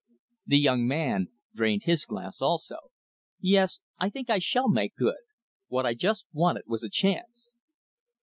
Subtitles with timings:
[0.47, 2.77] The young man drained his glass also.
[3.39, 5.21] "Yes, I think I shall make good.
[5.67, 7.59] What I just wanted was a chance."